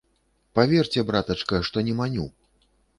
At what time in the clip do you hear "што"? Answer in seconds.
1.71-1.87